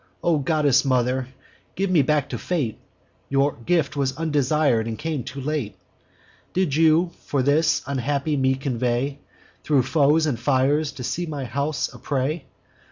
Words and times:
O 0.23 0.39
goddess 0.39 0.83
mother, 0.83 1.27
give 1.75 1.91
me 1.91 2.01
back 2.01 2.29
to 2.29 2.39
Fate; 2.39 2.79
Your 3.29 3.51
gift 3.67 3.95
was 3.95 4.13
undesir'd, 4.17 4.87
and 4.87 4.97
came 4.97 5.23
too 5.23 5.39
late! 5.39 5.75
Did 6.53 6.75
you, 6.75 7.11
for 7.25 7.43
this, 7.43 7.83
unhappy 7.85 8.35
me 8.35 8.55
convey 8.55 9.19
Thro' 9.63 9.83
foes 9.83 10.25
and 10.25 10.39
fires, 10.39 10.91
to 10.93 11.03
see 11.03 11.27
my 11.27 11.45
house 11.45 11.87
a 11.93 11.99
prey? 11.99 12.45